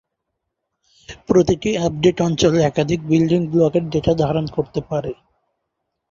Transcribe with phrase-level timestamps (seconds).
[1.27, 5.11] প্রতিটি আপডেট অঞ্চল একাধিক বিল্ডিং ব্লকের ডেটা ধারণ করতে পারে।